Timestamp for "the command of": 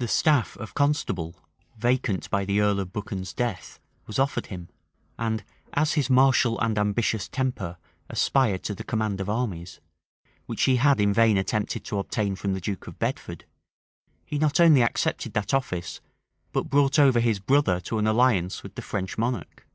8.74-9.30